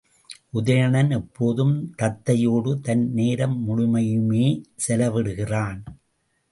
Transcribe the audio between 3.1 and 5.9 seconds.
நேரம் முழுமையையுமே செலவிடுகிறான்.